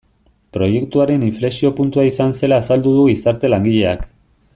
[0.55, 4.09] Proiektuaren inflexio puntua izan zela azaldu du gizarte langileak.